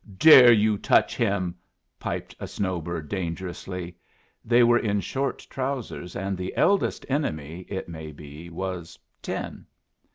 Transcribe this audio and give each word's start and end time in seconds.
"Dare 0.17 0.51
you 0.51 0.77
to 0.77 0.81
touch 0.81 1.15
him!" 1.15 1.53
piped 1.99 2.35
a 2.39 2.47
snow 2.47 2.81
bird, 2.81 3.07
dangerously. 3.07 3.95
They 4.43 4.63
were 4.63 4.79
in 4.79 4.99
short 4.99 5.45
trousers, 5.47 6.15
and 6.15 6.35
the 6.35 6.57
eldest 6.57 7.05
enemy, 7.07 7.67
it 7.69 7.87
may 7.87 8.11
be, 8.11 8.49
was 8.49 8.97
ten. 9.21 9.67